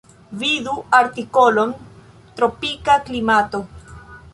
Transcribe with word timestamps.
Vidu 0.43 0.73
artikolon 1.01 1.75
tropika 2.41 3.01
klimato. 3.11 3.67